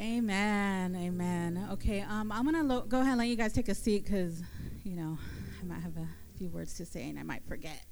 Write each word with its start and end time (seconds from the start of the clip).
Amen. 0.00 0.96
Amen. 0.96 1.68
Okay, 1.72 2.00
um, 2.00 2.32
I'm 2.32 2.44
going 2.44 2.54
to 2.54 2.62
lo- 2.62 2.86
go 2.88 3.00
ahead 3.00 3.10
and 3.10 3.18
let 3.18 3.28
you 3.28 3.36
guys 3.36 3.52
take 3.52 3.68
a 3.68 3.74
seat 3.74 4.04
because, 4.04 4.42
you 4.82 4.96
know, 4.96 5.18
I 5.60 5.66
might 5.66 5.80
have 5.82 5.94
a 5.98 6.08
few 6.38 6.48
words 6.48 6.72
to 6.78 6.86
say 6.86 7.10
and 7.10 7.18
I 7.18 7.22
might 7.22 7.44
forget. 7.46 7.84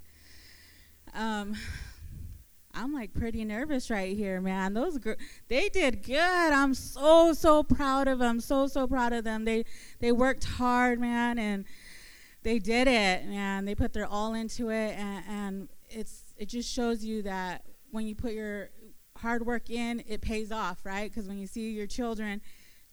Um, 1.12 1.54
I'm 2.72 2.94
like 2.94 3.12
pretty 3.12 3.44
nervous 3.44 3.90
right 3.90 4.16
here, 4.16 4.40
man. 4.40 4.72
Those 4.72 4.96
gr- 4.96 5.20
they 5.48 5.68
did 5.68 6.02
good. 6.02 6.18
I'm 6.18 6.72
so 6.72 7.34
so 7.34 7.62
proud 7.62 8.08
of 8.08 8.20
them. 8.20 8.40
So 8.40 8.68
so 8.68 8.86
proud 8.86 9.12
of 9.12 9.24
them. 9.24 9.44
They 9.44 9.64
they 10.00 10.12
worked 10.12 10.44
hard, 10.44 10.98
man, 10.98 11.38
and 11.38 11.66
they 12.42 12.58
did 12.58 12.88
it, 12.88 13.26
man. 13.26 13.66
They 13.66 13.74
put 13.74 13.92
their 13.92 14.06
all 14.06 14.32
into 14.32 14.70
it, 14.70 14.96
and, 14.98 15.24
and 15.28 15.68
it's 15.90 16.22
it 16.38 16.48
just 16.48 16.72
shows 16.72 17.04
you 17.04 17.22
that 17.22 17.64
when 17.90 18.06
you 18.06 18.14
put 18.14 18.32
your 18.32 18.70
hard 19.18 19.46
work 19.46 19.70
in, 19.70 20.02
it 20.06 20.20
pays 20.20 20.50
off, 20.52 20.84
right? 20.84 21.10
Because 21.10 21.28
when 21.28 21.38
you 21.38 21.46
see 21.46 21.70
your 21.70 21.86
children 21.86 22.40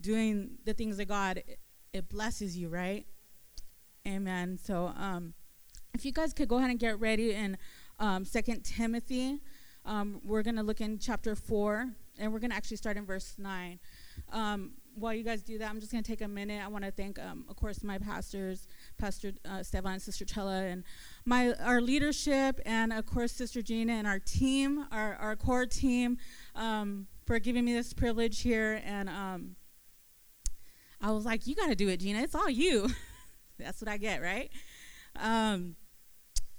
doing 0.01 0.57
the 0.65 0.73
things 0.73 0.99
of 0.99 1.07
God, 1.07 1.37
it, 1.37 1.59
it 1.93 2.09
blesses 2.09 2.57
you, 2.57 2.69
right? 2.69 3.05
Amen. 4.07 4.57
So, 4.61 4.93
um, 4.97 5.33
if 5.93 6.05
you 6.05 6.11
guys 6.11 6.33
could 6.33 6.49
go 6.49 6.57
ahead 6.57 6.69
and 6.69 6.79
get 6.79 6.99
ready 6.99 7.31
in 7.31 7.57
um, 7.99 8.25
Second 8.25 8.63
Timothy, 8.63 9.39
um, 9.85 10.19
we're 10.25 10.43
going 10.43 10.57
to 10.57 10.63
look 10.63 10.81
in 10.81 10.99
chapter 10.99 11.35
four, 11.35 11.87
and 12.19 12.33
we're 12.33 12.39
going 12.39 12.49
to 12.49 12.55
actually 12.55 12.77
start 12.77 12.97
in 12.97 13.05
verse 13.05 13.35
nine. 13.37 13.79
Um, 14.31 14.71
while 14.95 15.13
you 15.13 15.23
guys 15.23 15.41
do 15.41 15.57
that, 15.57 15.69
I'm 15.69 15.79
just 15.79 15.91
going 15.91 16.03
to 16.03 16.09
take 16.09 16.21
a 16.21 16.27
minute. 16.27 16.63
I 16.63 16.67
want 16.67 16.85
to 16.85 16.91
thank, 16.91 17.19
um, 17.19 17.45
of 17.49 17.55
course, 17.55 17.83
my 17.83 17.97
pastors, 17.97 18.67
Pastor 18.97 19.33
uh, 19.49 19.61
Stefan 19.61 19.93
and 19.93 20.01
Sister 20.01 20.25
Chella, 20.25 20.63
and 20.63 20.83
my 21.25 21.53
our 21.53 21.81
leadership, 21.81 22.59
and 22.65 22.93
of 22.93 23.05
course, 23.05 23.31
Sister 23.31 23.61
Gina 23.61 23.93
and 23.93 24.07
our 24.07 24.19
team, 24.19 24.85
our, 24.91 25.15
our 25.15 25.35
core 25.35 25.65
team, 25.65 26.17
um, 26.55 27.07
for 27.25 27.39
giving 27.39 27.65
me 27.65 27.73
this 27.73 27.93
privilege 27.93 28.41
here. 28.41 28.81
And 28.85 29.09
um, 29.09 29.55
I 31.01 31.11
was 31.11 31.25
like, 31.25 31.47
"You 31.47 31.55
got 31.55 31.67
to 31.67 31.75
do 31.75 31.89
it, 31.89 31.97
Gina. 31.99 32.19
It's 32.19 32.35
all 32.35 32.49
you." 32.49 32.89
That's 33.59 33.81
what 33.81 33.89
I 33.89 33.97
get, 33.97 34.21
right? 34.21 34.51
Um, 35.15 35.75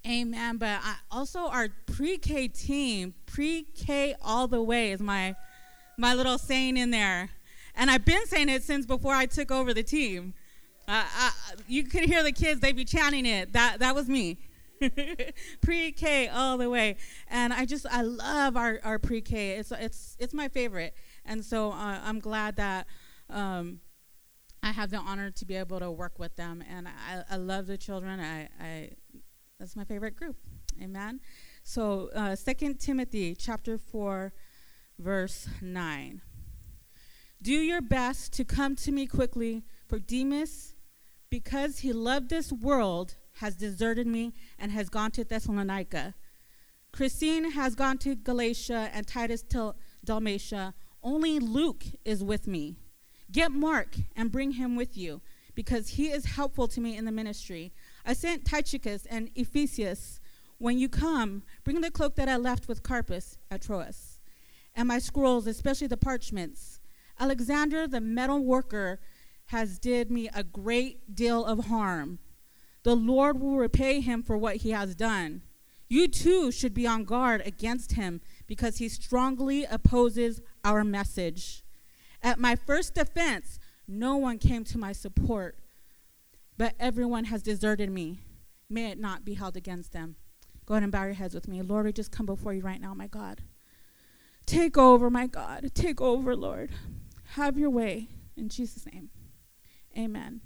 amen. 0.06 0.56
But 0.56 0.80
I, 0.82 0.96
also, 1.10 1.40
our 1.40 1.68
pre-K 1.86 2.48
team, 2.48 3.14
pre-K 3.26 4.16
all 4.22 4.48
the 4.48 4.62
way, 4.62 4.90
is 4.90 5.00
my 5.00 5.36
my 5.96 6.14
little 6.14 6.38
saying 6.38 6.76
in 6.76 6.90
there. 6.90 7.30
And 7.76 7.90
I've 7.90 8.04
been 8.04 8.26
saying 8.26 8.48
it 8.48 8.62
since 8.62 8.86
before 8.86 9.14
I 9.14 9.26
took 9.26 9.50
over 9.50 9.74
the 9.74 9.82
team. 9.82 10.34
Uh, 10.88 11.02
I, 11.04 11.32
you 11.66 11.84
could 11.84 12.04
hear 12.04 12.22
the 12.22 12.32
kids, 12.32 12.60
they'd 12.60 12.76
be 12.76 12.84
chanting 12.84 13.26
it. 13.26 13.52
That, 13.52 13.80
that 13.80 13.94
was 13.94 14.08
me. 14.08 14.38
pre-K 15.60 16.28
all 16.28 16.58
the 16.58 16.68
way. 16.70 16.96
And 17.28 17.52
I 17.52 17.64
just, 17.64 17.86
I 17.90 18.02
love 18.02 18.56
our, 18.56 18.80
our 18.84 18.98
pre-K. 18.98 19.52
It's, 19.52 19.72
it's, 19.72 20.16
it's 20.18 20.34
my 20.34 20.48
favorite. 20.48 20.94
And 21.24 21.44
so 21.44 21.72
uh, 21.72 22.00
I'm 22.04 22.18
glad 22.20 22.56
that 22.56 22.86
um, 23.30 23.80
I 24.62 24.70
have 24.72 24.90
the 24.90 24.98
honor 24.98 25.30
to 25.30 25.44
be 25.44 25.56
able 25.56 25.80
to 25.80 25.90
work 25.90 26.18
with 26.18 26.36
them. 26.36 26.62
And 26.68 26.88
I, 26.88 27.22
I 27.30 27.36
love 27.36 27.66
the 27.66 27.78
children. 27.78 28.20
I, 28.20 28.48
I, 28.60 28.90
that's 29.58 29.76
my 29.76 29.84
favorite 29.84 30.16
group. 30.16 30.36
Amen. 30.82 31.20
So 31.62 32.10
uh, 32.14 32.36
2 32.36 32.74
Timothy 32.74 33.34
chapter 33.34 33.78
4, 33.78 34.32
verse 34.98 35.48
9. 35.60 36.20
Do 37.42 37.52
your 37.52 37.80
best 37.80 38.32
to 38.34 38.44
come 38.44 38.76
to 38.76 38.92
me 38.92 39.06
quickly, 39.06 39.62
for 39.86 39.98
Demas, 39.98 40.74
because 41.30 41.80
he 41.80 41.92
loved 41.92 42.30
this 42.30 42.52
world, 42.52 43.16
has 43.36 43.56
deserted 43.56 44.06
me 44.06 44.32
and 44.58 44.72
has 44.72 44.88
gone 44.88 45.10
to 45.12 45.24
Thessalonica. 45.24 46.14
Crescens 46.92 47.52
has 47.52 47.74
gone 47.74 47.98
to 47.98 48.14
Galatia 48.14 48.90
and 48.92 49.06
Titus 49.06 49.42
to 49.50 49.74
Dalmatia. 50.04 50.74
Only 51.02 51.38
Luke 51.38 51.84
is 52.04 52.24
with 52.24 52.46
me. 52.46 52.76
Get 53.30 53.52
Mark 53.52 53.96
and 54.14 54.32
bring 54.32 54.52
him 54.52 54.76
with 54.76 54.96
you, 54.96 55.20
because 55.54 55.90
he 55.90 56.06
is 56.06 56.24
helpful 56.24 56.68
to 56.68 56.80
me 56.80 56.96
in 56.96 57.04
the 57.04 57.12
ministry. 57.12 57.72
I 58.04 58.12
sent 58.12 58.44
Tychicus 58.44 59.06
and 59.06 59.30
Ephesus. 59.34 60.20
When 60.58 60.78
you 60.78 60.88
come, 60.88 61.42
bring 61.64 61.80
the 61.80 61.90
cloak 61.90 62.14
that 62.16 62.28
I 62.28 62.36
left 62.36 62.68
with 62.68 62.82
Carpus 62.82 63.36
at 63.50 63.62
Troas, 63.62 64.20
and 64.74 64.88
my 64.88 64.98
scrolls, 64.98 65.46
especially 65.46 65.86
the 65.86 65.96
parchments. 65.96 66.80
Alexander, 67.18 67.86
the 67.86 68.00
metal 68.00 68.44
worker, 68.44 69.00
has 69.46 69.78
did 69.78 70.10
me 70.10 70.28
a 70.34 70.42
great 70.42 71.14
deal 71.14 71.44
of 71.44 71.66
harm. 71.66 72.18
The 72.86 72.94
Lord 72.94 73.40
will 73.40 73.56
repay 73.56 73.98
him 73.98 74.22
for 74.22 74.38
what 74.38 74.58
he 74.58 74.70
has 74.70 74.94
done. 74.94 75.42
You 75.88 76.06
too 76.06 76.52
should 76.52 76.72
be 76.72 76.86
on 76.86 77.02
guard 77.02 77.42
against 77.44 77.94
him 77.94 78.20
because 78.46 78.78
he 78.78 78.88
strongly 78.88 79.64
opposes 79.64 80.40
our 80.64 80.84
message. 80.84 81.64
At 82.22 82.38
my 82.38 82.54
first 82.54 82.94
defense, 82.94 83.58
no 83.88 84.14
one 84.14 84.38
came 84.38 84.62
to 84.62 84.78
my 84.78 84.92
support, 84.92 85.58
but 86.56 86.76
everyone 86.78 87.24
has 87.24 87.42
deserted 87.42 87.90
me. 87.90 88.20
May 88.70 88.92
it 88.92 89.00
not 89.00 89.24
be 89.24 89.34
held 89.34 89.56
against 89.56 89.92
them. 89.92 90.14
Go 90.64 90.74
ahead 90.74 90.84
and 90.84 90.92
bow 90.92 91.06
your 91.06 91.14
heads 91.14 91.34
with 91.34 91.48
me. 91.48 91.62
Lord, 91.62 91.86
we 91.86 91.92
just 91.92 92.12
come 92.12 92.26
before 92.26 92.54
you 92.54 92.62
right 92.62 92.80
now, 92.80 92.94
my 92.94 93.08
God. 93.08 93.40
Take 94.46 94.78
over, 94.78 95.10
my 95.10 95.26
God. 95.26 95.72
Take 95.74 96.00
over, 96.00 96.36
Lord. 96.36 96.70
Have 97.30 97.58
your 97.58 97.70
way. 97.70 98.10
In 98.36 98.48
Jesus' 98.48 98.86
name. 98.86 99.10
Amen. 99.98 100.40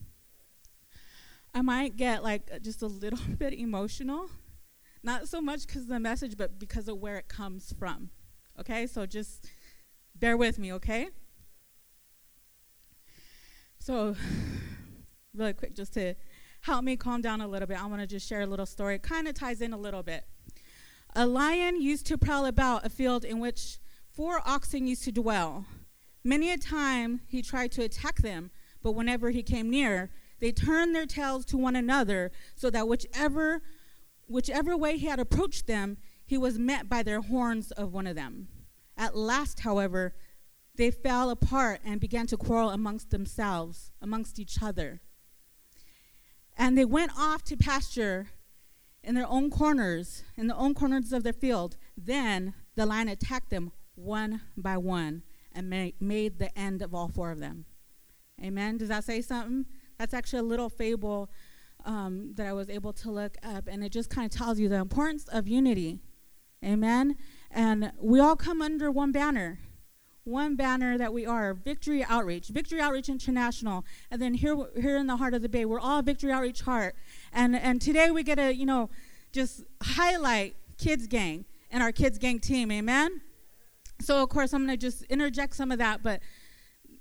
I 1.55 1.63
might 1.63 1.97
get 1.97 2.23
like 2.23 2.51
uh, 2.55 2.59
just 2.59 2.83
a 2.83 2.87
little 2.87 3.19
bit 3.39 3.53
emotional. 3.53 4.31
Not 5.03 5.29
so 5.29 5.41
much 5.41 5.67
because 5.67 5.83
of 5.83 5.89
the 5.89 6.01
message, 6.01 6.37
but 6.37 6.59
because 6.59 6.89
of 6.89 6.99
where 6.99 7.17
it 7.17 7.29
comes 7.29 7.73
from. 7.79 8.11
Okay? 8.59 8.87
So 8.87 9.07
just 9.07 9.47
bear 10.15 10.37
with 10.37 10.59
me, 10.59 10.73
okay? 10.75 11.09
So, 13.79 14.15
really 15.35 15.55
quick, 15.55 15.75
just 15.75 15.95
to 15.95 16.15
help 16.61 16.85
me 16.85 16.97
calm 16.97 17.23
down 17.23 17.41
a 17.41 17.49
little 17.49 17.67
bit, 17.67 17.83
I 17.83 17.87
want 17.87 18.03
to 18.03 18.07
just 18.07 18.29
share 18.29 18.43
a 18.43 18.47
little 18.47 18.67
story. 18.67 18.97
It 18.97 19.03
kind 19.03 19.27
of 19.27 19.35
ties 19.35 19.63
in 19.63 19.73
a 19.73 19.79
little 19.79 20.03
bit. 20.03 20.25
A 21.17 21.27
lion 21.27 21.81
used 21.81 22.07
to 22.07 22.19
prowl 22.19 22.45
about 22.45 22.85
a 22.85 22.91
field 22.91 23.25
in 23.25 23.41
which 23.41 23.79
four 24.13 24.41
oxen 24.47 24.87
used 24.87 25.05
to 25.05 25.13
dwell. 25.13 25.65
Many 26.23 26.51
a 26.53 26.59
time 26.59 27.23
he 27.27 27.41
tried 27.41 27.73
to 27.73 27.83
attack 27.83 28.17
them, 28.17 28.51
but 28.83 28.93
whenever 28.93 29.31
he 29.31 29.43
came 29.43 29.71
near, 29.71 30.11
they 30.41 30.53
turned 30.53 30.95
their 30.95 31.07
tails 31.07 31.45
to 31.47 31.57
one 31.57 31.77
another, 31.77 32.33
so 32.55 32.71
that 32.71 32.89
whichever 32.89 33.63
whichever 34.27 34.77
way 34.77 34.97
he 34.97 35.07
had 35.07 35.19
approached 35.19 35.67
them, 35.67 35.99
he 36.25 36.39
was 36.39 36.59
met 36.59 36.89
by 36.89 37.03
their 37.03 37.21
horns 37.21 37.73
of 37.73 37.93
one 37.93 38.07
of 38.07 38.15
them. 38.15 38.47
At 38.97 39.17
last, 39.17 39.61
however, 39.61 40.15
they 40.77 40.91
fell 40.91 41.31
apart 41.31 41.81
and 41.85 42.01
began 42.01 42.27
to 42.29 42.37
quarrel 42.37 42.71
amongst 42.71 43.11
themselves, 43.11 43.91
amongst 44.01 44.39
each 44.39 44.63
other. 44.63 45.01
And 46.57 46.79
they 46.79 46.85
went 46.85 47.13
off 47.19 47.43
to 47.45 47.57
pasture 47.57 48.29
in 49.03 49.15
their 49.15 49.27
own 49.27 49.51
corners, 49.51 50.23
in 50.37 50.47
the 50.47 50.57
own 50.57 50.75
corners 50.75 51.13
of 51.13 51.25
their 51.25 51.33
field. 51.33 51.77
Then 51.97 52.55
the 52.77 52.87
lion 52.87 53.09
attacked 53.09 53.51
them 53.51 53.73
one 53.95 54.43
by 54.57 54.77
one 54.77 55.23
and 55.53 55.69
made 55.69 56.39
the 56.39 56.57
end 56.57 56.83
of 56.83 56.95
all 56.95 57.09
four 57.09 57.31
of 57.31 57.41
them. 57.41 57.65
Amen. 58.43 58.79
Does 58.79 58.89
that 58.89 59.05
say 59.05 59.21
something? 59.21 59.67
That's 60.01 60.15
actually 60.15 60.39
a 60.39 60.45
little 60.45 60.71
fable 60.71 61.29
um, 61.85 62.33
that 62.37 62.47
I 62.47 62.55
was 62.55 62.71
able 62.71 62.95
to 62.95 63.11
look 63.11 63.37
up, 63.43 63.69
and 63.69 63.85
it 63.85 63.93
just 63.93 64.09
kind 64.09 64.25
of 64.25 64.35
tells 64.35 64.59
you 64.59 64.67
the 64.67 64.77
importance 64.77 65.29
of 65.29 65.47
unity. 65.47 65.99
Amen. 66.65 67.17
And 67.51 67.93
we 68.01 68.19
all 68.19 68.35
come 68.35 68.63
under 68.63 68.91
one 68.91 69.13
banner, 69.13 69.59
one 70.25 70.57
banner 70.57 70.97
that 70.97 71.13
we 71.13 71.27
are 71.27 71.53
Victory 71.53 72.03
Outreach, 72.03 72.49
Victory 72.49 72.81
Outreach 72.81 73.11
International, 73.11 73.85
and 74.11 74.23
then 74.23 74.33
here, 74.33 74.57
here 74.75 74.97
in 74.97 75.07
the 75.07 75.19
heart 75.19 75.35
of 75.35 75.43
the 75.43 75.51
Bay, 75.51 75.67
we're 75.67 75.79
all 75.79 76.01
Victory 76.01 76.33
Outreach 76.33 76.63
Heart. 76.63 76.97
And 77.31 77.55
and 77.55 77.79
today 77.79 78.11
we 78.11 78.23
get 78.23 78.37
to 78.37 78.55
you 78.55 78.65
know 78.65 78.89
just 79.33 79.65
highlight 79.83 80.57
Kids 80.79 81.09
Gang 81.09 81.45
and 81.71 81.83
our 81.83 81.93
Kids 81.93 82.17
Gang 82.17 82.39
team. 82.39 82.73
Amen. 82.73 83.21
So 84.01 84.23
of 84.23 84.31
course 84.31 84.55
I'm 84.55 84.65
going 84.65 84.79
to 84.79 84.81
just 84.81 85.03
interject 85.11 85.55
some 85.55 85.71
of 85.71 85.77
that, 85.77 86.03
but 86.03 86.23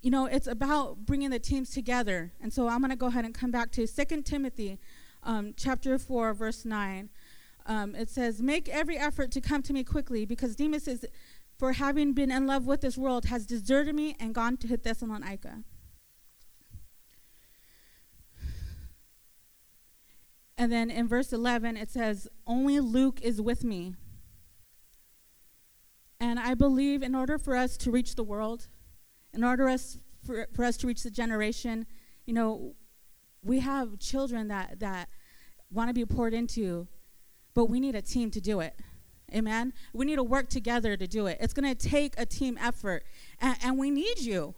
you 0.02 0.12
know, 0.12 0.26
it's 0.26 0.48
about 0.48 1.06
bringing 1.06 1.30
the 1.30 1.40
teams 1.40 1.72
together. 1.72 2.32
And 2.40 2.54
so 2.54 2.68
I'm 2.68 2.80
going 2.80 2.92
to 2.92 2.96
go 2.96 3.08
ahead 3.08 3.26
and 3.26 3.34
come 3.34 3.52
back 3.52 3.72
to 3.72 3.86
2 3.86 4.22
Timothy 4.22 4.80
um, 5.24 5.54
chapter 5.58 5.98
4, 5.98 6.34
verse 6.34 6.66
9. 6.66 7.10
Um, 7.66 7.96
it 7.96 8.10
says, 8.10 8.42
Make 8.42 8.70
every 8.70 8.98
effort 8.98 9.32
to 9.32 9.42
come 9.42 9.62
to 9.64 9.74
me 9.74 9.84
quickly, 9.84 10.26
because 10.26 10.56
Demas 10.56 10.88
is, 10.88 11.06
for 11.58 11.74
having 11.74 12.14
been 12.14 12.32
in 12.32 12.48
love 12.48 12.66
with 12.66 12.82
this 12.82 12.98
world, 12.98 13.26
has 13.26 13.46
deserted 13.46 13.94
me 13.94 14.16
and 14.20 14.34
gone 14.34 14.58
to 14.58 14.78
Thessalonica. 14.78 15.64
And 20.58 20.72
then 20.72 20.90
in 20.90 21.08
verse 21.08 21.32
11, 21.32 21.78
it 21.78 21.90
says, 21.90 22.28
Only 22.46 22.80
Luke 22.80 23.22
is 23.22 23.42
with 23.42 23.64
me. 23.64 23.96
And 26.20 26.38
I 26.38 26.54
believe 26.54 27.02
in 27.02 27.16
order 27.16 27.38
for 27.38 27.56
us 27.56 27.78
to 27.78 27.92
reach 27.92 28.16
the 28.16 28.24
world, 28.24 28.68
in 29.34 29.44
order 29.44 29.68
us, 29.68 29.98
for, 30.26 30.48
for 30.54 30.64
us 30.64 30.78
to 30.78 30.88
reach 30.88 31.04
the 31.04 31.12
generation, 31.12 31.86
you 32.26 32.34
know, 32.34 32.76
we 33.44 33.60
have 33.60 34.00
children 34.00 34.48
that, 34.50 34.80
that 34.80 35.10
want 35.72 35.90
to 35.90 35.94
be 35.94 36.06
poured 36.06 36.34
into, 36.34 36.88
but 37.54 37.66
we 37.66 37.80
need 37.80 37.96
a 37.96 38.02
team 38.02 38.32
to 38.32 38.42
do 38.42 38.60
it. 38.60 38.76
Amen. 39.34 39.74
We 39.94 40.06
need 40.06 40.16
to 40.16 40.24
work 40.24 40.50
together 40.50 40.98
to 40.98 41.08
do 41.08 41.28
it. 41.28 41.38
It's 41.40 41.54
going 41.54 41.74
to 41.74 41.90
take 41.90 42.16
a 42.18 42.26
team 42.26 42.58
effort, 42.60 43.04
and, 43.40 43.56
and 43.64 43.78
we 43.78 43.92
need 43.92 44.20
you. 44.20 44.56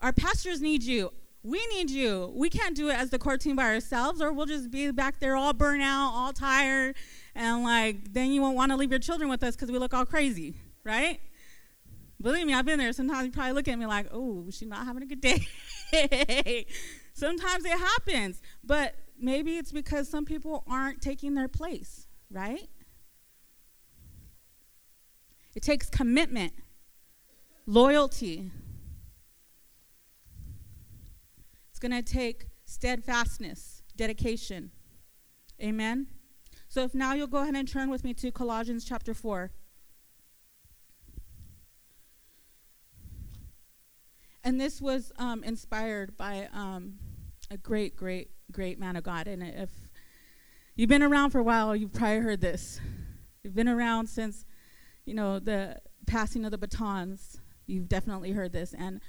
Our 0.00 0.12
pastors 0.12 0.60
need 0.60 0.82
you. 0.82 1.12
We 1.42 1.66
need 1.68 1.90
you. 1.90 2.32
We 2.34 2.50
can't 2.50 2.76
do 2.76 2.88
it 2.88 2.94
as 2.94 3.10
the 3.10 3.18
core 3.18 3.38
team 3.38 3.56
by 3.56 3.64
ourselves, 3.64 4.20
or 4.20 4.32
we'll 4.32 4.46
just 4.46 4.70
be 4.70 4.90
back 4.90 5.20
there 5.20 5.36
all 5.36 5.52
burnt 5.52 5.82
out, 5.82 6.12
all 6.14 6.32
tired, 6.32 6.96
and 7.34 7.62
like 7.64 8.12
then 8.12 8.30
you 8.30 8.42
won't 8.42 8.56
want 8.56 8.72
to 8.72 8.76
leave 8.76 8.90
your 8.90 8.98
children 8.98 9.30
with 9.30 9.42
us 9.42 9.56
because 9.56 9.70
we 9.70 9.78
look 9.78 9.94
all 9.94 10.04
crazy, 10.04 10.56
right? 10.84 11.20
Believe 12.20 12.46
me, 12.46 12.54
I've 12.54 12.66
been 12.66 12.78
there. 12.78 12.92
Sometimes 12.92 13.26
you 13.26 13.32
probably 13.32 13.52
look 13.52 13.68
at 13.68 13.78
me 13.78 13.86
like, 13.86 14.08
oh, 14.12 14.46
she's 14.50 14.68
not 14.68 14.84
having 14.84 15.02
a 15.02 15.06
good 15.06 15.20
day. 15.20 15.46
Sometimes 17.14 17.64
it 17.64 17.78
happens, 17.78 18.40
but 18.62 18.94
maybe 19.18 19.56
it's 19.56 19.72
because 19.72 20.08
some 20.08 20.24
people 20.24 20.64
aren't 20.68 21.00
taking 21.00 21.34
their 21.34 21.48
place, 21.48 22.06
right? 22.30 22.68
It 25.54 25.62
takes 25.62 25.88
commitment, 25.88 26.52
loyalty, 27.66 28.50
It's 31.80 31.88
going 31.88 32.04
to 32.04 32.12
take 32.12 32.44
steadfastness, 32.66 33.82
dedication. 33.96 34.70
Amen. 35.62 36.08
So 36.68 36.82
if 36.82 36.94
now 36.94 37.14
you'll 37.14 37.26
go 37.26 37.38
ahead 37.38 37.56
and 37.56 37.66
turn 37.66 37.88
with 37.88 38.04
me 38.04 38.12
to 38.14 38.30
Colossians 38.30 38.84
chapter 38.84 39.14
4. 39.14 39.50
And 44.50 44.60
this 44.60 44.82
was 44.82 45.12
um, 45.16 45.44
inspired 45.44 46.16
by 46.16 46.48
um, 46.52 46.94
a 47.52 47.56
great, 47.56 47.94
great, 47.94 48.32
great 48.50 48.80
man 48.80 48.96
of 48.96 49.04
God. 49.04 49.28
And 49.28 49.44
if 49.44 49.70
you've 50.74 50.88
been 50.88 51.04
around 51.04 51.30
for 51.30 51.38
a 51.38 51.44
while, 51.44 51.76
you've 51.76 51.92
probably 51.92 52.18
heard 52.18 52.40
this. 52.40 52.80
You've 53.44 53.54
been 53.54 53.68
around 53.68 54.08
since, 54.08 54.44
you 55.04 55.14
know, 55.14 55.38
the 55.38 55.80
passing 56.08 56.44
of 56.44 56.50
the 56.50 56.58
batons. 56.58 57.40
You've 57.68 57.88
definitely 57.88 58.32
heard 58.32 58.52
this. 58.52 58.74
And 58.74 59.00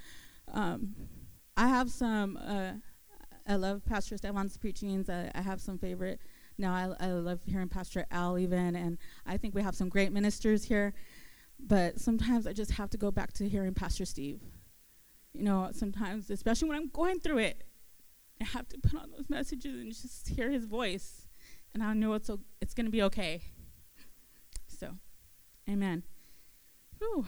um, 0.54 0.94
I 1.58 1.70
have 1.70 1.90
some. 1.90 2.38
Uh, 2.38 2.74
I 3.48 3.56
love 3.56 3.84
Pastor 3.84 4.18
Stefan's 4.18 4.58
preachings. 4.58 5.10
I, 5.10 5.32
I, 5.34 5.42
have 5.42 5.60
some 5.60 5.80
favorite. 5.80 6.22
Now 6.60 6.72
I, 6.72 7.08
I 7.08 7.12
love 7.14 7.40
hearing 7.48 7.68
Pastor 7.68 8.06
Al 8.12 8.38
even, 8.38 8.76
and 8.76 9.00
I 9.26 9.38
think 9.38 9.56
we 9.56 9.64
have 9.64 9.74
some 9.74 9.90
great 9.90 10.12
ministers 10.12 10.66
here. 10.66 10.94
But 11.60 12.00
sometimes 12.00 12.46
I 12.46 12.54
just 12.54 12.74
have 12.74 12.92
to 12.92 12.98
go 13.00 13.10
back 13.10 13.34
to 13.34 13.50
hearing 13.50 13.74
Pastor 13.74 14.06
Steve. 14.06 14.40
You 15.34 15.44
know, 15.44 15.70
sometimes, 15.74 16.30
especially 16.30 16.70
when 16.70 16.78
I'm 16.78 16.90
going 16.90 17.20
through 17.20 17.40
it, 17.40 17.64
I 18.42 18.46
have 18.46 18.68
to 18.70 18.78
put 18.78 19.00
on 19.00 19.12
those 19.12 19.30
messages 19.30 19.80
and 19.80 19.94
just 19.94 20.30
hear 20.30 20.50
his 20.50 20.66
voice, 20.66 21.28
and 21.74 21.82
I 21.84 21.94
know 21.94 22.14
it's 22.14 22.30
o- 22.30 22.40
it's 22.60 22.74
going 22.74 22.86
to 22.86 22.92
be 22.92 23.02
okay. 23.04 23.42
So, 24.68 24.98
Amen. 25.70 26.04
Whew. 26.98 27.26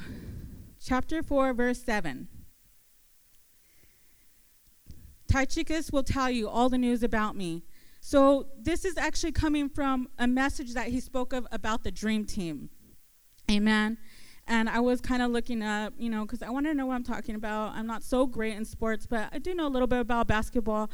Chapter 0.84 1.24
four, 1.24 1.54
verse 1.54 1.82
seven. 1.84 2.28
Tychicus 5.28 5.92
will 5.92 6.04
tell 6.04 6.30
you 6.30 6.48
all 6.48 6.70
the 6.70 6.78
news 6.78 7.04
about 7.04 7.36
me. 7.36 7.64
So 8.02 8.48
this 8.60 8.84
is 8.84 8.98
actually 8.98 9.32
coming 9.32 9.70
from 9.70 10.10
a 10.20 10.28
message 10.28 10.74
that 10.74 10.88
he 10.88 11.00
spoke 11.00 11.32
of 11.32 11.48
about 11.52 11.84
the 11.84 11.92
dream 11.92 12.26
team. 12.26 12.70
Amen. 13.50 13.98
And 14.48 14.69
I 14.69 14.80
was 14.80 15.00
kind 15.00 15.22
of 15.22 15.31
looking 15.31 15.62
up, 15.62 15.94
you 15.98 16.10
know, 16.10 16.24
because 16.24 16.42
I 16.42 16.50
want 16.50 16.66
to 16.66 16.74
know 16.74 16.86
what 16.86 16.95
I'm 16.95 17.04
talking 17.04 17.36
about. 17.36 17.74
I'm 17.75 17.88
not 17.88 18.04
so 18.04 18.28
great 18.28 18.56
in 18.56 18.66
sports, 18.66 19.06
but 19.06 19.30
I 19.31 19.40
do 19.40 19.54
know 19.54 19.68
a 19.68 19.69
little 19.69 19.88
bit 19.88 20.00
about 20.00 20.28
basketball. 20.28 20.90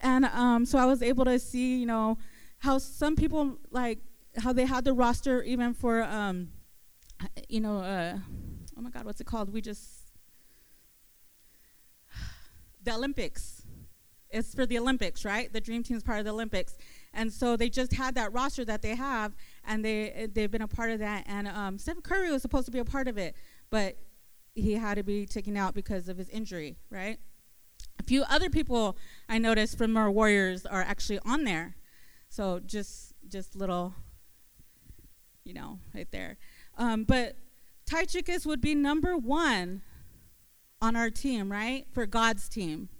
And 0.00 0.24
um, 0.26 0.64
so 0.64 0.78
I 0.78 0.86
was 0.86 1.02
able 1.02 1.24
to 1.26 1.38
see, 1.38 1.78
you 1.78 1.86
know, 1.86 2.18
how 2.58 2.78
some 2.78 3.16
people 3.16 3.58
like 3.70 3.98
how 4.38 4.52
they 4.52 4.66
had 4.66 4.84
the 4.84 4.92
roster 4.92 5.42
even 5.42 5.74
for, 5.74 6.02
um, 6.02 6.48
you 7.48 7.60
know, 7.60 7.78
uh, 7.78 8.18
oh 8.76 8.80
my 8.80 8.90
God, 8.90 9.04
what's 9.04 9.20
it 9.20 9.26
called? 9.26 9.52
We 9.52 9.60
just 9.60 10.12
the 12.82 12.94
Olympics 12.94 13.66
it's 14.30 14.54
for 14.54 14.66
the 14.66 14.78
Olympics, 14.78 15.24
right? 15.24 15.52
The 15.52 15.60
dream 15.60 15.82
team 15.82 15.96
is 15.96 16.02
part 16.02 16.18
of 16.18 16.24
the 16.24 16.32
Olympics, 16.32 16.76
and 17.16 17.32
so 17.32 17.56
they 17.56 17.68
just 17.68 17.94
had 17.94 18.14
that 18.14 18.32
roster 18.32 18.64
that 18.64 18.82
they 18.82 18.94
have, 18.94 19.34
and 19.64 19.84
they 19.84 20.28
they've 20.32 20.50
been 20.50 20.62
a 20.62 20.68
part 20.68 20.90
of 20.90 20.98
that. 21.00 21.24
And 21.26 21.48
um, 21.48 21.78
Stephen 21.78 22.02
Curry 22.02 22.30
was 22.30 22.42
supposed 22.42 22.66
to 22.66 22.72
be 22.72 22.78
a 22.78 22.84
part 22.84 23.08
of 23.08 23.18
it, 23.18 23.34
but 23.70 23.96
he 24.54 24.74
had 24.74 24.94
to 24.94 25.02
be 25.02 25.26
taken 25.26 25.56
out 25.56 25.74
because 25.74 26.08
of 26.08 26.16
his 26.18 26.28
injury, 26.28 26.76
right? 26.90 27.18
A 27.98 28.02
few 28.02 28.22
other 28.24 28.50
people 28.50 28.96
I 29.28 29.38
noticed 29.38 29.76
from 29.76 29.96
our 29.96 30.10
Warriors 30.10 30.64
are 30.64 30.82
actually 30.82 31.18
on 31.24 31.44
there, 31.44 31.76
so 32.28 32.60
just 32.60 33.14
just 33.28 33.56
little, 33.56 33.94
you 35.44 35.54
know, 35.54 35.78
right 35.94 36.10
there. 36.12 36.36
Um, 36.78 37.04
but 37.04 37.36
Tychicus 37.86 38.46
would 38.46 38.60
be 38.60 38.74
number 38.74 39.16
one 39.16 39.82
on 40.80 40.94
our 40.94 41.10
team, 41.10 41.50
right? 41.50 41.86
For 41.92 42.06
God's 42.06 42.48
team 42.48 42.90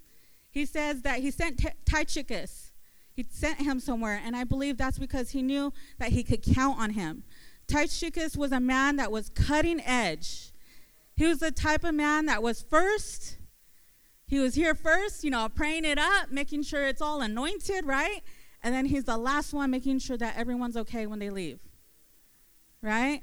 he 0.57 0.65
says 0.65 1.03
that 1.03 1.19
he 1.19 1.31
sent 1.31 1.59
T- 1.59 1.69
Tychicus. 1.85 2.73
He 3.17 3.25
sent 3.31 3.63
him 3.63 3.81
somewhere, 3.81 4.21
and 4.23 4.37
I 4.37 4.45
believe 4.45 4.77
that's 4.77 4.99
because 4.99 5.31
he 5.31 5.41
knew 5.41 5.73
that 5.99 6.11
he 6.11 6.23
could 6.23 6.43
count 6.43 6.79
on 6.79 6.91
him. 6.91 7.25
Tychicus 7.67 8.37
was 8.37 8.53
a 8.53 8.61
man 8.61 8.97
that 8.97 9.11
was 9.11 9.31
cutting 9.31 9.81
edge. 9.81 10.53
He 11.15 11.25
was 11.25 11.39
the 11.39 11.51
type 11.51 11.83
of 11.83 11.95
man 11.95 12.27
that 12.27 12.43
was 12.43 12.61
first. 12.61 13.39
He 14.27 14.39
was 14.39 14.55
here 14.55 14.75
first, 14.75 15.25
you 15.25 15.31
know, 15.31 15.49
praying 15.49 15.87
it 15.87 15.99
up, 15.99 16.31
making 16.31 16.65
sure 16.65 16.87
it's 16.87 17.01
all 17.01 17.23
anointed, 17.23 17.87
right? 17.87 18.23
And 18.63 18.75
then 18.75 18.85
he's 18.85 19.05
the 19.05 19.17
last 19.17 19.55
one, 19.55 19.71
making 19.71 20.01
sure 20.01 20.19
that 20.19 20.37
everyone's 20.37 20.77
okay 20.77 21.07
when 21.07 21.19
they 21.19 21.31
leave, 21.31 21.59
right? 22.83 23.23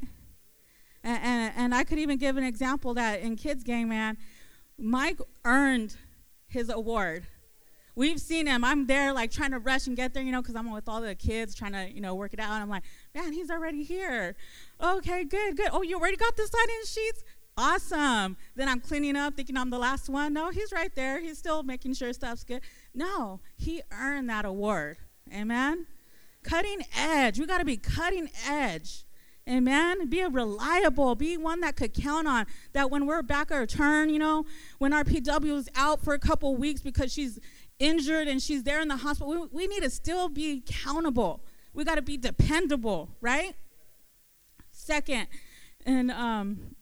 And, 1.04 1.24
and, 1.24 1.54
and 1.56 1.76
I 1.76 1.84
could 1.84 2.00
even 2.00 2.18
give 2.18 2.36
an 2.36 2.44
example 2.44 2.96
that 2.96 3.20
in 3.20 3.36
Kids 3.36 3.64
Gang, 3.64 3.90
man, 3.90 4.18
Mike 4.76 5.20
earned 5.46 5.98
his 6.48 6.70
award. 6.70 7.28
We've 7.96 8.20
seen 8.20 8.48
him. 8.48 8.64
I'm 8.64 8.88
there, 8.88 9.14
like 9.14 9.32
trying 9.32 9.52
to 9.52 9.60
rush 9.60 9.88
and 9.88 9.96
get 9.96 10.14
there, 10.14 10.24
you 10.24 10.32
know, 10.32 10.42
because 10.42 10.56
I'm 10.56 10.72
with 10.72 10.90
all 10.90 11.02
the 11.02 11.14
kids 11.16 11.54
trying 11.54 11.74
to, 11.74 11.90
you 11.92 12.02
know, 12.02 12.16
work 12.16 12.34
it 12.34 12.40
out. 12.40 12.52
And 12.52 12.64
I'm 12.64 12.70
like, 12.70 12.84
man, 13.14 13.34
he's 13.34 13.52
already 13.52 13.84
here. 13.84 14.36
Okay, 14.82 15.24
good, 15.24 15.58
good. 15.58 15.70
Oh, 15.72 15.84
you 15.84 16.00
already 16.00 16.18
got 16.18 16.36
the 16.36 16.44
sign-in 16.44 16.86
sheets? 16.86 17.24
Awesome. 17.56 18.36
Then 18.56 18.68
I'm 18.68 18.80
cleaning 18.80 19.16
up, 19.16 19.36
thinking 19.36 19.58
I'm 19.58 19.70
the 19.70 19.78
last 19.78 20.10
one. 20.10 20.34
No, 20.34 20.50
he's 20.50 20.72
right 20.72 20.94
there. 20.96 21.20
He's 21.20 21.38
still 21.38 21.62
making 21.62 21.94
sure 21.94 22.12
stuff's 22.14 22.44
good. 22.44 22.62
No, 22.96 23.42
he 23.58 23.84
earned 23.92 24.30
that 24.30 24.46
award. 24.46 24.98
Amen. 25.32 25.86
Cutting 26.42 26.84
edge. 26.98 27.40
We 27.40 27.46
got 27.46 27.60
to 27.60 27.66
be 27.66 27.78
cutting 27.78 28.30
edge. 28.48 29.06
Amen. 29.48 30.08
Be 30.08 30.22
a 30.22 30.30
reliable, 30.30 31.16
be 31.16 31.36
one 31.36 31.60
that 31.62 31.76
could 31.76 31.94
count 31.94 32.28
on. 32.28 32.46
That 32.72 32.90
when 32.90 33.06
we're 33.06 33.22
back 33.22 33.52
our 33.52 33.66
turn, 33.66 34.10
you 34.10 34.18
know, 34.18 34.46
when 34.78 34.94
our 34.94 35.04
PW 35.04 35.58
is 35.58 35.70
out 35.76 36.02
for 36.02 36.14
a 36.14 36.20
couple 36.20 36.56
weeks 36.56 36.82
because 36.82 37.12
she's 37.12 37.40
injured 37.84 38.28
and 38.28 38.42
she's 38.42 38.64
there 38.64 38.82
in 38.82 38.88
the 38.88 38.98
hospital, 38.98 39.30
we, 39.34 39.48
we 39.52 39.68
need 39.68 39.84
to 39.84 39.90
still 39.90 40.30
be 40.30 40.64
accountable. 40.66 41.44
We 41.74 41.84
got 41.84 41.96
to 41.96 42.02
be 42.02 42.18
dependable, 42.18 43.10
right? 43.22 43.56
Second, 44.72 45.28
and 45.86 46.12
um, 46.12 46.76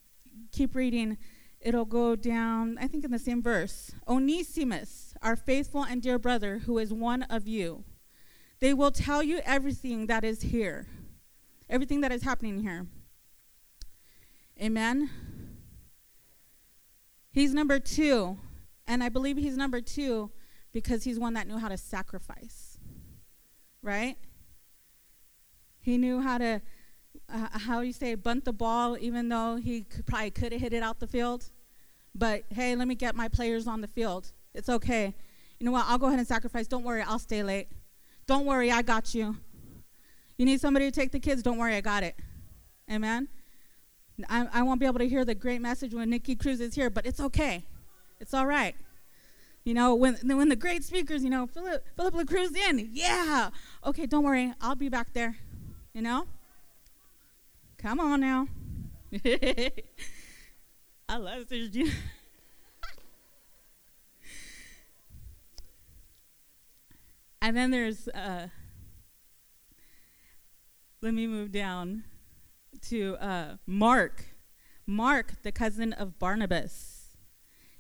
keep 0.52 0.76
reading. 0.76 1.18
It'll 1.60 1.86
go 1.86 2.16
down, 2.16 2.78
I 2.80 2.88
think, 2.88 3.06
in 3.06 3.12
the 3.12 3.20
same 3.20 3.42
verse. 3.42 3.92
Onesimus, 4.08 5.14
our 5.22 5.36
faithful 5.36 5.84
and 5.84 6.02
dear 6.02 6.18
brother, 6.18 6.60
who 6.60 6.78
is 6.78 6.92
one 6.92 7.24
of 7.24 7.48
you, 7.48 7.84
they 8.60 8.74
will 8.74 8.92
tell 8.92 9.22
you 9.22 9.42
everything 9.46 10.08
that 10.08 10.24
is 10.24 10.42
here 10.42 10.88
everything 11.72 12.02
that 12.02 12.12
is 12.12 12.22
happening 12.22 12.60
here. 12.60 12.86
Amen. 14.62 15.10
He's 17.32 17.54
number 17.54 17.80
two. 17.80 18.38
And 18.86 19.02
I 19.02 19.10
believe 19.10 19.38
he's 19.38 19.56
number 19.56 19.80
two 19.80 20.32
because 20.74 21.04
he's 21.04 21.20
one 21.20 21.34
that 21.34 21.48
knew 21.48 21.58
how 21.58 21.68
to 21.68 21.78
sacrifice. 21.78 22.78
Right? 23.82 24.18
He 25.80 25.98
knew 25.98 26.22
how 26.22 26.38
to, 26.38 26.62
uh, 27.34 27.48
how 27.52 27.82
you 27.82 27.94
say, 27.94 28.16
bunt 28.16 28.46
the 28.46 28.54
ball, 28.54 28.98
even 29.00 29.30
though 29.30 29.56
he 29.56 29.82
could, 29.82 30.06
probably 30.06 30.32
could 30.32 30.52
have 30.52 30.62
hit 30.62 30.74
it 30.74 30.84
out 30.84 31.00
the 31.00 31.08
field. 31.08 31.46
But 32.14 32.44
hey, 32.50 32.76
let 32.76 32.88
me 32.88 32.96
get 32.96 33.16
my 33.16 33.28
players 33.28 33.68
on 33.68 33.82
the 33.82 33.88
field. 33.88 34.32
It's 34.54 34.70
okay. 34.70 35.16
You 35.60 35.66
know 35.66 35.72
what? 35.72 35.86
I'll 35.88 35.98
go 35.98 36.08
ahead 36.08 36.20
and 36.20 36.28
sacrifice. 36.28 36.68
Don't 36.68 36.84
worry, 36.84 37.02
I'll 37.02 37.20
stay 37.20 37.44
late. 37.44 37.70
Don't 38.28 38.46
worry, 38.46 38.72
I 38.72 38.82
got 38.82 39.16
you. 39.16 39.38
You 40.38 40.46
need 40.46 40.62
somebody 40.62 40.90
to 40.90 40.92
take 40.92 41.12
the 41.12 41.20
kids? 41.20 41.42
Don't 41.42 41.58
worry, 41.58 41.76
I 41.76 41.82
got 41.82 42.04
it. 42.04 42.16
Amen. 42.90 43.28
I, 44.30 44.48
I 44.52 44.64
won't 44.64 44.80
be 44.80 44.86
able 44.86 45.00
to 45.00 45.08
hear 45.08 45.26
the 45.26 45.36
great 45.36 45.62
message 45.62 45.94
when 45.94 46.10
Nicky 46.10 46.36
Cruz 46.36 46.60
is 46.60 46.76
here, 46.76 46.90
but 46.90 47.06
it's 47.06 47.20
okay. 47.20 47.66
It's 48.20 48.34
all 48.34 48.46
right. 48.46 48.76
You 49.64 49.74
know, 49.76 49.94
when 49.94 50.16
when 50.24 50.50
the 50.50 50.56
great 50.56 50.84
speakers, 50.84 51.24
you 51.24 51.30
know, 51.30 51.46
Philip 51.48 51.86
Philip 51.96 52.16
LaCruz 52.16 52.56
in, 52.56 52.90
yeah. 52.92 53.52
Okay, 53.86 54.06
don't 54.08 54.24
worry, 54.24 54.54
I'll 54.60 54.76
be 54.76 54.90
back 54.90 55.14
there. 55.14 55.38
You 55.94 56.02
know? 56.02 56.26
Come 57.78 58.00
on 58.00 58.22
now. 58.22 58.48
I 61.10 61.18
love 61.18 61.48
Sister 61.48 61.82
and 67.42 67.58
then 67.58 67.72
there's 67.72 68.08
uh, 68.10 68.48
let 71.02 71.14
me 71.14 71.28
move 71.28 71.52
down 71.52 72.04
to 72.90 73.18
uh, 73.18 73.58
Mark. 73.66 74.26
Mark, 74.86 75.42
the 75.44 75.52
cousin 75.52 75.94
of 75.94 76.20
Barnabas. 76.20 77.01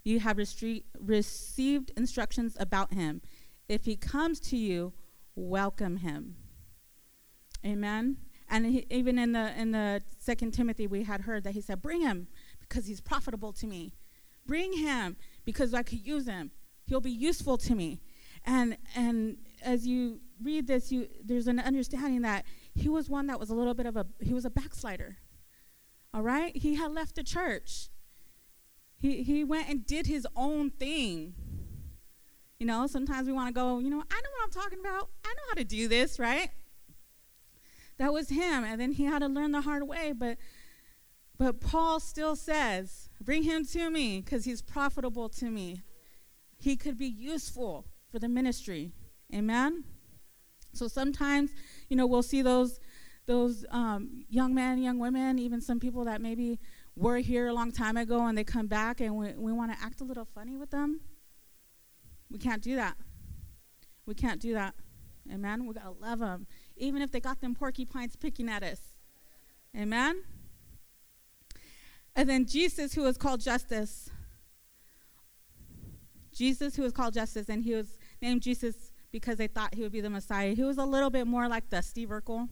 You 0.04 0.20
have 0.20 0.38
received 0.38 1.92
instructions 1.96 2.58
about 2.60 2.94
him. 2.94 3.22
If 3.68 3.86
he 3.86 3.96
comes 3.96 4.40
to 4.42 4.58
you, 4.58 4.94
welcome 5.36 5.98
him. 5.98 6.36
Amen. 7.66 8.18
And 8.50 8.66
he, 8.66 8.86
even 8.90 9.18
in 9.18 9.32
the 9.32 9.58
in 9.58 9.72
the 9.72 10.02
Second 10.18 10.52
Timothy, 10.52 10.88
we 10.88 11.04
had 11.04 11.22
heard 11.22 11.44
that 11.44 11.52
he 11.54 11.62
said, 11.62 11.82
"Bring 11.82 12.02
him 12.02 12.28
because 12.60 12.88
he's 12.88 13.00
profitable 13.00 13.54
to 13.54 13.68
me. 13.68 13.94
Bring 14.46 14.74
him 14.74 15.16
because 15.46 15.74
I 15.74 15.84
could 15.84 16.06
use 16.06 16.28
him. 16.28 16.52
He'll 16.86 17.00
be 17.00 17.12
useful 17.12 17.58
to 17.60 17.76
me." 17.76 18.02
And 18.44 18.78
and 18.96 19.38
as 19.62 19.88
you 19.88 20.20
read 20.42 20.68
this, 20.68 20.92
you 20.92 21.08
there's 21.24 21.48
an 21.48 21.60
understanding 21.60 22.24
that 22.24 22.46
he 22.74 22.90
was 22.90 23.10
one 23.10 23.28
that 23.28 23.40
was 23.40 23.50
a 23.50 23.56
little 23.56 23.76
bit 23.76 23.86
of 23.86 23.96
a 23.96 24.08
he 24.20 24.34
was 24.34 24.44
a 24.44 24.50
backslider. 24.50 25.18
All 26.14 26.24
right, 26.24 26.56
he 26.56 26.76
had 26.76 26.92
left 26.92 27.16
the 27.16 27.24
church. 27.24 27.91
He 29.02 29.24
he 29.24 29.44
went 29.44 29.68
and 29.68 29.86
did 29.86 30.06
his 30.06 30.28
own 30.36 30.70
thing. 30.70 31.34
You 32.60 32.68
know, 32.68 32.86
sometimes 32.86 33.28
we 33.28 33.34
want 33.34 33.48
to 33.48 33.54
go. 33.54 33.80
You 33.80 33.90
know, 33.90 33.98
I 33.98 34.22
know 34.22 34.30
what 34.36 34.44
I'm 34.44 34.52
talking 34.52 34.80
about. 34.80 35.10
I 35.26 35.30
know 35.30 35.44
how 35.50 35.56
to 35.56 35.64
do 35.64 35.88
this, 35.88 36.20
right? 36.20 36.50
That 37.98 38.14
was 38.14 38.30
him, 38.30 38.64
and 38.64 38.80
then 38.80 38.92
he 38.92 39.06
had 39.06 39.20
to 39.20 39.28
learn 39.28 39.52
the 39.52 39.62
hard 39.62 39.88
way. 39.88 40.14
But 40.16 40.38
but 41.38 41.60
Paul 41.60 42.00
still 42.00 42.36
says, 42.36 43.10
"Bring 43.20 43.44
him 43.44 43.66
to 43.68 43.90
me, 43.90 44.22
because 44.22 44.46
he's 44.46 44.62
profitable 44.62 45.30
to 45.30 45.46
me. 45.46 45.82
He 46.60 46.78
could 46.78 47.00
be 47.00 47.08
useful 47.08 47.88
for 48.12 48.20
the 48.20 48.30
ministry." 48.30 48.92
Amen. 49.34 49.86
So 50.74 50.88
sometimes, 50.88 51.52
you 51.90 51.96
know, 51.96 52.06
we'll 52.06 52.22
see 52.22 52.44
those 52.44 52.80
those 53.26 53.66
um, 53.72 54.26
young 54.30 54.54
men, 54.54 54.82
young 54.82 55.00
women, 55.00 55.40
even 55.40 55.62
some 55.62 55.80
people 55.80 56.06
that 56.06 56.22
maybe 56.22 56.60
were 56.96 57.18
here 57.18 57.48
a 57.48 57.54
long 57.54 57.72
time 57.72 57.98
ago 57.98 58.26
and 58.26 58.38
they 58.38 58.44
come 58.44 58.68
back 58.68 59.02
and 59.02 59.16
we, 59.16 59.34
we 59.34 59.52
want 59.52 59.72
to 59.72 59.78
act 59.84 60.02
a 60.02 60.04
little 60.04 60.26
funny 60.26 60.58
with 60.58 60.72
them. 60.72 61.02
We 62.30 62.40
can't 62.40 62.62
do 62.62 62.76
that. 62.76 62.96
We 64.06 64.14
can't 64.14 64.42
do 64.42 64.54
that. 64.54 64.76
Amen. 65.32 65.66
We 65.66 65.74
got 65.74 65.84
to 65.84 65.92
love 65.92 66.20
them, 66.20 66.48
even 66.76 67.02
if 67.02 67.12
they 67.12 67.20
got 67.20 67.42
them 67.42 67.54
porcupines 67.56 68.16
picking 68.16 68.50
at 68.50 68.64
us. 68.64 68.80
Amen. 69.78 70.22
And 72.16 72.30
then 72.30 72.46
Jesus, 72.46 72.94
who 72.94 73.04
was 73.04 73.18
called 73.18 73.42
Justus. 73.42 74.10
Jesus, 76.34 76.76
who 76.76 76.84
was 76.84 76.94
called 76.94 77.14
Justus, 77.14 77.50
and 77.50 77.64
he 77.64 77.74
was 77.74 78.00
named 78.22 78.42
Jesus 78.42 78.92
because 79.12 79.38
they 79.38 79.48
thought 79.48 79.76
he 79.76 79.82
would 79.82 79.92
be 79.92 80.02
the 80.02 80.10
Messiah. 80.10 80.54
He 80.54 80.64
was 80.64 80.78
a 80.78 80.86
little 80.86 81.10
bit 81.10 81.28
more 81.28 81.48
like 81.48 81.70
the 81.70 81.82
Steve 81.82 82.10
Urkel, 82.10 82.50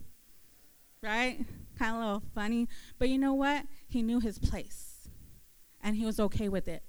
right? 1.01 1.39
Kind 1.79 1.95
of 1.95 2.01
a 2.01 2.05
little 2.05 2.23
funny. 2.35 2.67
But 2.97 3.07
you 3.07 3.17
know 3.17 3.33
what? 3.33 3.63
He 3.87 4.03
knew 4.03 4.19
his 4.19 4.37
place, 4.37 5.07
and 5.81 5.95
he 5.95 6.05
was 6.05 6.19
okay 6.19 6.49
with 6.49 6.67
it. 6.67 6.83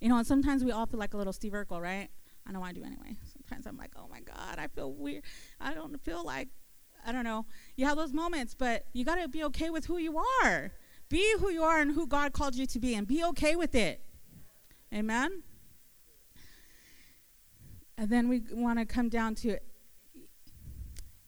You 0.00 0.08
know, 0.08 0.18
and 0.18 0.26
sometimes 0.26 0.64
we 0.64 0.72
all 0.72 0.84
feel 0.86 0.98
like 0.98 1.14
a 1.14 1.16
little 1.16 1.32
Steve 1.32 1.52
Urkel, 1.52 1.80
right? 1.80 2.08
I 2.44 2.50
know 2.50 2.62
I 2.62 2.72
do 2.72 2.82
anyway. 2.82 3.16
Sometimes 3.32 3.66
I'm 3.66 3.76
like, 3.76 3.92
oh 3.96 4.08
my 4.10 4.20
God, 4.20 4.58
I 4.58 4.66
feel 4.66 4.92
weird. 4.92 5.22
I 5.60 5.74
don't 5.74 5.96
feel 6.04 6.24
like, 6.24 6.48
I 7.06 7.12
don't 7.12 7.22
know. 7.22 7.46
You 7.76 7.86
have 7.86 7.96
those 7.96 8.12
moments, 8.12 8.54
but 8.54 8.86
you 8.92 9.04
got 9.04 9.16
to 9.16 9.28
be 9.28 9.44
okay 9.44 9.70
with 9.70 9.86
who 9.86 9.96
you 9.96 10.20
are. 10.42 10.72
Be 11.08 11.24
who 11.38 11.50
you 11.50 11.62
are 11.62 11.80
and 11.80 11.92
who 11.92 12.08
God 12.08 12.32
called 12.32 12.56
you 12.56 12.66
to 12.66 12.80
be, 12.80 12.96
and 12.96 13.06
be 13.06 13.22
okay 13.24 13.54
with 13.54 13.76
it. 13.76 14.02
Amen? 14.92 15.44
And 17.96 18.10
then 18.10 18.28
we 18.28 18.42
want 18.50 18.80
to 18.80 18.84
come 18.84 19.08
down 19.08 19.36
to, 19.36 19.50
let 19.50 19.60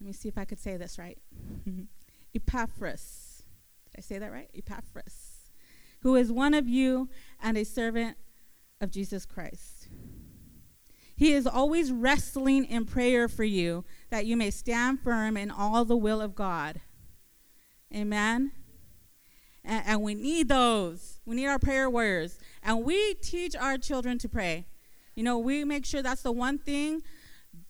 me 0.00 0.12
see 0.12 0.28
if 0.28 0.36
I 0.36 0.44
could 0.44 0.58
say 0.58 0.76
this 0.76 0.98
right. 0.98 1.18
Epaphras. 2.34 3.42
Did 3.90 3.98
I 3.98 4.02
say 4.02 4.18
that 4.18 4.32
right? 4.32 4.50
Epaphras. 4.54 5.50
Who 6.02 6.14
is 6.14 6.30
one 6.30 6.54
of 6.54 6.68
you 6.68 7.08
and 7.42 7.56
a 7.56 7.64
servant 7.64 8.16
of 8.80 8.90
Jesus 8.90 9.26
Christ. 9.26 9.88
He 11.16 11.32
is 11.32 11.46
always 11.46 11.90
wrestling 11.90 12.64
in 12.64 12.84
prayer 12.84 13.26
for 13.28 13.44
you 13.44 13.84
that 14.10 14.24
you 14.24 14.36
may 14.36 14.50
stand 14.50 15.00
firm 15.00 15.36
in 15.36 15.50
all 15.50 15.84
the 15.84 15.96
will 15.96 16.20
of 16.20 16.34
God. 16.34 16.80
Amen. 17.94 18.52
And, 19.64 19.84
and, 19.86 20.02
we 20.02 20.14
need 20.14 20.48
those. 20.48 21.20
We 21.26 21.34
need 21.34 21.46
our 21.46 21.58
prayer 21.58 21.90
warriors. 21.90 22.38
And 22.62 22.84
we 22.84 23.14
teach 23.14 23.56
our 23.56 23.76
children 23.76 24.18
to 24.18 24.28
pray. 24.28 24.66
You 25.16 25.24
know, 25.24 25.38
we 25.38 25.64
make 25.64 25.84
sure 25.84 26.02
that's 26.02 26.22
the 26.22 26.32
one 26.32 26.58
thing. 26.58 27.02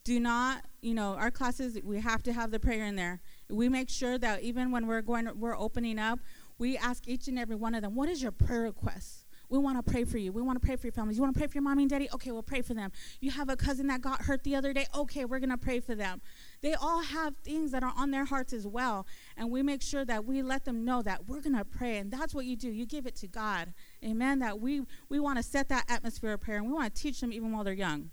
Do 0.05 0.21
not, 0.21 0.65
you 0.83 0.93
know, 0.93 1.15
our 1.15 1.31
classes, 1.31 1.79
we 1.83 2.01
have 2.01 2.23
to 2.25 2.33
have 2.33 2.51
the 2.51 2.61
prayer 2.61 2.85
in 2.85 2.97
there. 2.97 3.23
We 3.51 3.69
make 3.69 3.89
sure 3.89 4.19
that 4.19 4.43
even 4.43 4.71
when 4.71 4.87
we're 4.87 5.03
going, 5.03 5.29
we're 5.39 5.57
opening 5.57 5.99
up, 5.99 6.21
we 6.59 6.77
ask 6.77 7.07
each 7.09 7.29
and 7.29 7.39
every 7.39 7.57
one 7.57 7.75
of 7.75 7.83
them, 7.83 7.95
what 7.95 8.09
is 8.09 8.23
your 8.23 8.33
prayer 8.33 8.63
request? 8.63 9.25
We 9.51 9.59
want 9.59 9.85
to 9.85 9.91
pray 9.91 10.05
for 10.05 10.19
you. 10.19 10.31
We 10.31 10.43
want 10.43 10.61
to 10.61 10.67
pray 10.67 10.77
for 10.77 10.87
your 10.87 10.93
families. 10.93 11.17
You 11.17 11.23
want 11.23 11.35
to 11.35 11.39
pray 11.39 11.47
for 11.47 11.55
your 11.55 11.63
mommy 11.63 11.85
and 11.85 11.91
daddy? 11.91 12.09
Okay, 12.13 12.31
we'll 12.33 12.43
pray 12.43 12.61
for 12.61 12.75
them. 12.75 12.93
You 13.21 13.31
have 13.31 13.49
a 13.49 13.57
cousin 13.57 13.87
that 13.87 14.03
got 14.03 14.23
hurt 14.23 14.45
the 14.45 14.55
other 14.55 14.75
day? 14.75 14.87
Okay, 14.95 15.25
we're 15.25 15.39
going 15.39 15.49
to 15.51 15.57
pray 15.57 15.81
for 15.81 15.95
them. 15.95 16.21
They 16.61 16.75
all 16.75 17.01
have 17.01 17.35
things 17.39 17.71
that 17.71 17.83
are 17.83 17.95
on 17.97 18.11
their 18.11 18.27
hearts 18.27 18.53
as 18.53 18.67
well. 18.67 19.07
And 19.39 19.51
we 19.51 19.63
make 19.63 19.81
sure 19.81 20.05
that 20.05 20.27
we 20.27 20.43
let 20.43 20.67
them 20.67 20.85
know 20.85 21.01
that 21.03 21.29
we're 21.29 21.41
going 21.41 21.57
to 21.57 21.65
pray. 21.65 21.97
And 21.97 22.11
that's 22.11 22.35
what 22.35 22.45
you 22.45 22.57
do. 22.57 22.69
You 22.69 22.85
give 22.85 23.07
it 23.07 23.17
to 23.17 23.27
God. 23.27 23.73
Amen. 24.05 24.41
That 24.41 24.61
we, 24.61 24.83
we 25.09 25.19
want 25.19 25.39
to 25.39 25.43
set 25.43 25.71
that 25.71 25.87
atmosphere 25.89 26.35
of 26.35 26.43
prayer 26.43 26.59
and 26.59 26.67
we 26.67 26.75
want 26.75 26.95
to 26.95 27.03
teach 27.03 27.21
them 27.21 27.33
even 27.33 27.51
while 27.53 27.65
they're 27.65 27.73
young. 27.73 28.11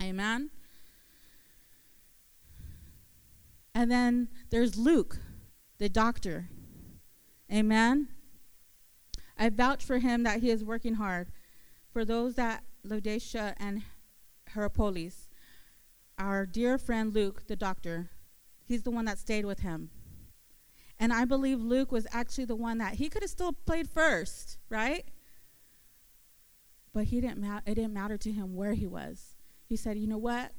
Amen. 0.00 0.50
And 3.76 3.90
then 3.90 4.28
there's 4.48 4.78
Luke, 4.78 5.18
the 5.76 5.90
doctor. 5.90 6.48
Amen. 7.52 8.08
I 9.36 9.50
vouch 9.50 9.84
for 9.84 9.98
him 9.98 10.22
that 10.22 10.40
he 10.40 10.48
is 10.48 10.64
working 10.64 10.94
hard. 10.94 11.30
For 11.92 12.02
those 12.02 12.36
that 12.36 12.64
Laodicea 12.84 13.54
and 13.58 13.82
Hierapolis, 14.48 15.28
our 16.18 16.46
dear 16.46 16.78
friend 16.78 17.14
Luke, 17.14 17.48
the 17.48 17.54
doctor, 17.54 18.08
he's 18.64 18.82
the 18.82 18.90
one 18.90 19.04
that 19.04 19.18
stayed 19.18 19.44
with 19.44 19.60
him. 19.60 19.90
And 20.98 21.12
I 21.12 21.26
believe 21.26 21.60
Luke 21.60 21.92
was 21.92 22.06
actually 22.12 22.46
the 22.46 22.56
one 22.56 22.78
that 22.78 22.94
he 22.94 23.10
could 23.10 23.22
have 23.22 23.30
still 23.30 23.52
played 23.52 23.90
first, 23.90 24.56
right? 24.70 25.04
But 26.94 27.04
he 27.04 27.20
didn't 27.20 27.42
ma- 27.42 27.60
it 27.66 27.74
didn't 27.74 27.92
matter 27.92 28.16
to 28.16 28.32
him 28.32 28.56
where 28.56 28.72
he 28.72 28.86
was. 28.86 29.36
He 29.66 29.76
said, 29.76 29.98
"You 29.98 30.06
know 30.06 30.16
what? 30.16 30.54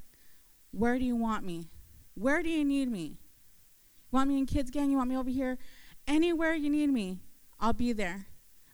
Where 0.70 1.00
do 1.00 1.04
you 1.04 1.16
want 1.16 1.44
me? 1.44 1.72
Where 2.18 2.42
do 2.42 2.48
you 2.48 2.64
need 2.64 2.90
me? 2.90 3.18
You 4.10 4.16
want 4.16 4.28
me 4.28 4.38
in 4.38 4.46
kids 4.46 4.70
gang? 4.70 4.90
You 4.90 4.96
want 4.96 5.10
me 5.10 5.16
over 5.16 5.30
here? 5.30 5.58
Anywhere 6.06 6.54
you 6.54 6.70
need 6.70 6.88
me, 6.90 7.20
I'll 7.60 7.72
be 7.72 7.92
there. 7.92 8.26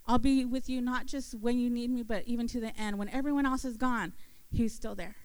I'll 0.06 0.18
be 0.18 0.44
with 0.44 0.68
you 0.68 0.80
not 0.80 1.06
just 1.06 1.34
when 1.34 1.58
you 1.58 1.70
need 1.70 1.90
me, 1.90 2.02
but 2.02 2.24
even 2.26 2.46
to 2.48 2.60
the 2.60 2.78
end. 2.78 2.98
When 2.98 3.08
everyone 3.08 3.46
else 3.46 3.64
is 3.64 3.76
gone, 3.76 4.12
he's 4.50 4.74
still 4.74 4.94
there. 4.94 5.16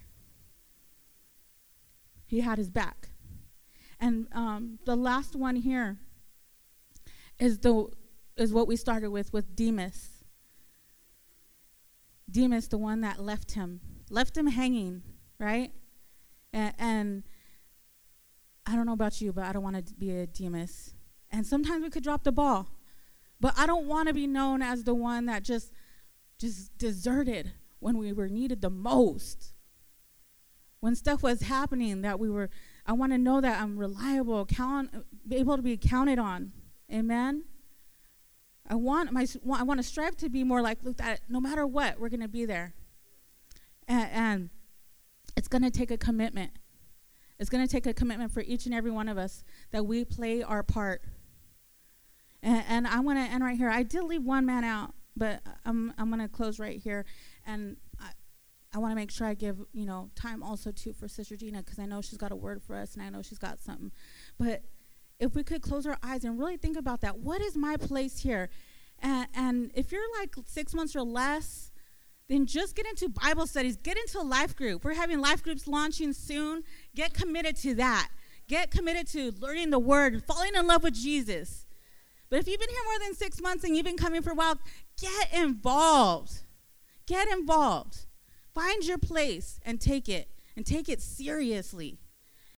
He 2.26 2.42
had 2.42 2.58
his 2.58 2.70
back. 2.70 3.10
And 4.00 4.28
um, 4.32 4.80
the 4.86 4.96
last 4.96 5.36
one 5.36 5.58
here 5.58 5.98
is 7.40 7.60
the 7.60 7.88
is 8.38 8.54
what 8.54 8.68
we 8.68 8.76
started 8.76 9.10
with 9.10 9.34
with 9.34 9.56
Demas. 9.56 10.10
Demas, 12.32 12.68
the 12.68 12.78
one 12.78 13.02
that 13.02 13.20
left 13.20 13.54
him, 13.54 13.82
left 14.10 14.38
him 14.38 14.48
hanging, 14.48 15.02
right? 15.40 15.72
And, 16.54 16.74
and 16.78 17.24
I 18.70 18.76
don't 18.76 18.86
know 18.86 18.94
about 18.94 19.20
you, 19.20 19.34
but 19.34 19.46
I 19.46 19.52
don't 19.52 19.64
want 19.64 19.84
to 19.84 19.94
be 19.96 20.12
a 20.12 20.28
Demas. 20.28 20.94
And 21.32 21.44
sometimes 21.44 21.84
we 21.84 21.90
could 21.90 22.04
drop 22.04 22.24
the 22.24 22.32
ball. 22.32 22.70
But 23.40 23.56
I 23.58 23.66
don't 23.66 23.88
want 23.88 24.10
to 24.10 24.14
be 24.14 24.28
known 24.28 24.62
as 24.62 24.84
the 24.84 24.94
one 24.94 25.26
that 25.26 25.44
just 25.44 25.72
just 26.38 26.78
deserted 26.78 27.52
when 27.80 27.98
we 27.98 28.14
were 28.14 28.30
needed 28.30 28.62
the 28.62 28.70
most. 28.70 29.54
When 30.82 30.96
stuff 30.96 31.24
was 31.24 31.42
happening 31.42 32.04
that 32.04 32.20
we 32.20 32.30
were 32.30 32.50
I 32.86 32.94
want 32.94 33.12
to 33.12 33.18
know 33.18 33.42
that 33.42 33.60
I'm 33.60 33.76
reliable, 33.76 34.46
count 34.46 34.92
able 35.32 35.56
to 35.56 35.64
be 35.64 35.76
counted 35.76 36.20
on. 36.20 36.52
Amen. 36.94 37.46
I 38.68 38.76
want 38.76 39.12
my 39.12 39.26
I 39.52 39.64
want 39.64 39.80
to 39.80 39.84
strive 39.84 40.16
to 40.18 40.30
be 40.30 40.44
more 40.44 40.62
like 40.62 40.84
Luke 40.84 40.98
that 40.98 41.22
no 41.28 41.42
matter 41.42 41.66
what, 41.66 42.00
we're 42.00 42.10
going 42.10 42.22
to 42.22 42.28
be 42.28 42.46
there. 42.46 42.76
And, 43.88 44.10
and 44.12 44.50
it's 45.36 45.48
going 45.48 45.64
to 45.64 45.72
take 45.72 45.90
a 45.90 45.98
commitment. 45.98 46.52
It's 47.40 47.50
going 47.50 47.66
to 47.66 47.72
take 47.72 47.86
a 47.86 47.94
commitment 47.94 48.32
for 48.32 48.42
each 48.42 48.66
and 48.66 48.76
every 48.76 48.92
one 48.92 49.08
of 49.08 49.18
us 49.18 49.44
that 49.72 49.86
we 49.86 50.04
play 50.04 50.44
our 50.44 50.62
part 50.62 51.02
and, 52.42 52.64
and 52.68 52.88
I 52.88 53.00
want 53.00 53.20
to 53.20 53.24
end 53.24 53.44
right 53.44 53.58
here. 53.58 53.70
I 53.70 53.84
did 53.84 54.04
leave 54.04 54.24
one 54.24 54.46
man 54.46 54.64
out, 54.64 54.94
but 55.16 55.42
I'm 55.66 55.94
I'm 55.98 56.10
going 56.10 56.22
to 56.22 56.28
close 56.28 56.60
right 56.60 56.80
here, 56.80 57.06
and 57.46 57.78
I, 58.00 58.12
I 58.74 58.78
want 58.78 58.92
to 58.92 58.96
make 58.96 59.12
sure 59.12 59.28
I 59.28 59.34
give 59.34 59.58
you 59.74 59.86
know 59.86 60.10
time 60.16 60.44
also 60.44 60.72
too 60.72 60.94
for 60.94 61.08
Sister 61.08 61.36
Gina 61.36 61.60
because 61.60 61.80
I 61.80 61.86
know 61.86 62.02
she's 62.02 62.18
got 62.18 62.32
a 62.32 62.36
word 62.36 62.62
for 62.62 62.76
us, 62.76 62.94
and 62.94 63.04
I 63.04 63.10
know 63.10 63.22
she's 63.22 63.40
got 63.40 63.60
something. 63.60 63.92
But 64.38 64.64
if 65.20 65.36
we 65.36 65.44
could 65.44 65.62
close 65.62 65.86
our 65.86 65.98
eyes 66.02 66.24
and 66.24 66.40
really 66.40 66.58
think 66.58 66.78
about 66.78 67.02
that, 67.02 67.20
what 67.20 67.42
is 67.42 67.58
my 67.58 67.76
place 67.76 68.20
here? 68.20 68.50
And, 69.02 69.28
and 69.34 69.72
if 69.76 69.92
you're 69.92 70.02
like 70.20 70.34
six 70.46 70.74
months 70.74 70.96
or 70.96 71.02
less, 71.02 71.72
then 72.30 72.46
just 72.46 72.76
get 72.76 72.86
into 72.86 73.10
Bible 73.10 73.48
studies, 73.48 73.76
get 73.76 73.98
into 73.98 74.20
a 74.20 74.24
life 74.24 74.56
group. 74.56 74.84
We're 74.84 74.94
having 74.94 75.20
life 75.20 75.44
groups 75.44 75.68
launching 75.68 76.14
soon. 76.14 76.64
Get 76.96 77.14
committed 77.14 77.56
to 77.58 77.74
that. 77.76 78.10
Get 78.48 78.72
committed 78.72 79.08
to 79.10 79.34
learning 79.40 79.72
the 79.72 79.80
Word, 79.80 80.24
falling 80.24 80.56
in 80.56 80.68
love 80.68 80.84
with 80.84 80.94
Jesus. 80.94 81.66
But 82.30 82.40
if 82.40 82.48
you've 82.48 82.60
been 82.60 82.70
here 82.70 82.80
more 82.86 83.00
than 83.00 83.16
six 83.16 83.42
months 83.42 83.64
and 83.64 83.76
you've 83.76 83.86
been 83.86 83.98
coming 83.98 84.22
for 84.22 84.32
a 84.32 84.36
while, 84.36 84.60
get 85.02 85.34
involved. 85.34 86.44
Get 87.08 87.28
involved. 87.28 88.06
Find 88.54 88.84
your 88.86 89.00
place 89.00 89.60
and 89.66 89.82
take 89.82 90.08
it 90.08 90.30
and 90.56 90.66
take 90.66 90.88
it 90.88 91.02
seriously. 91.02 92.00